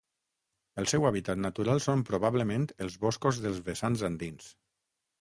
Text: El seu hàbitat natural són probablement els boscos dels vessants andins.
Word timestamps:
El 0.83 0.89
seu 0.93 1.05
hàbitat 1.09 1.43
natural 1.43 1.83
són 1.87 2.03
probablement 2.09 2.67
els 2.87 2.99
boscos 3.07 3.45
dels 3.47 3.65
vessants 3.71 4.09
andins. 4.13 4.53